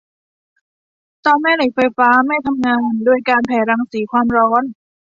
[1.21, 4.63] เตาแม่เหล็กไฟฟ้าไม่ทำงานโดยการแผ่รังสีความร้อน